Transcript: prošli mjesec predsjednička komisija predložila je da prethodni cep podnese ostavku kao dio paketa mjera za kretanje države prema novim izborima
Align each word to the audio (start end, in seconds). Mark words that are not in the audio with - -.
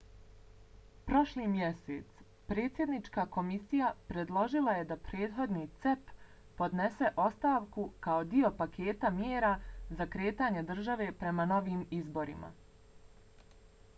prošli 1.09 1.43
mjesec 1.49 2.21
predsjednička 2.53 3.25
komisija 3.35 3.89
predložila 4.07 4.73
je 4.77 4.87
da 4.91 4.97
prethodni 5.09 5.65
cep 5.83 6.09
podnese 6.61 7.11
ostavku 7.25 7.85
kao 8.07 8.25
dio 8.33 8.51
paketa 8.63 9.13
mjera 9.19 9.53
za 10.01 10.09
kretanje 10.17 10.65
države 10.73 11.11
prema 11.23 11.47
novim 11.55 11.85
izborima 12.03 12.51